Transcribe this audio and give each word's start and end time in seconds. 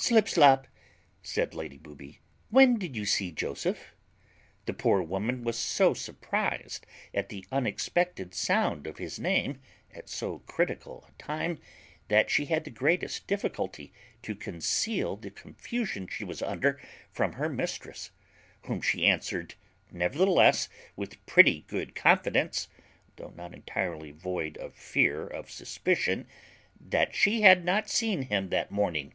"Slipslop," 0.00 0.68
said 1.24 1.54
Lady 1.54 1.76
Booby, 1.76 2.20
"when 2.50 2.78
did 2.78 2.94
you 2.94 3.04
see 3.04 3.32
Joseph?" 3.32 3.96
The 4.64 4.72
poor 4.72 5.02
woman 5.02 5.42
was 5.42 5.58
so 5.58 5.92
surprized 5.92 6.86
at 7.12 7.30
the 7.30 7.44
unexpected 7.50 8.32
sound 8.32 8.86
of 8.86 8.98
his 8.98 9.18
name 9.18 9.60
at 9.92 10.08
so 10.08 10.38
critical 10.46 11.04
a 11.08 11.20
time, 11.20 11.58
that 12.06 12.30
she 12.30 12.44
had 12.44 12.62
the 12.62 12.70
greatest 12.70 13.26
difficulty 13.26 13.92
to 14.22 14.36
conceal 14.36 15.16
the 15.16 15.32
confusion 15.32 16.06
she 16.06 16.24
was 16.24 16.42
under 16.42 16.80
from 17.10 17.32
her 17.32 17.48
mistress; 17.48 18.12
whom 18.66 18.80
she 18.80 19.04
answered, 19.04 19.56
nevertheless, 19.90 20.68
with 20.94 21.26
pretty 21.26 21.62
good 21.66 21.96
confidence, 21.96 22.68
though 23.16 23.34
not 23.36 23.52
entirely 23.52 24.12
void 24.12 24.56
of 24.58 24.74
fear 24.74 25.26
of 25.26 25.50
suspicion, 25.50 26.28
that 26.80 27.16
she 27.16 27.40
had 27.40 27.64
not 27.64 27.90
seen 27.90 28.22
him 28.22 28.50
that 28.50 28.70
morning. 28.70 29.12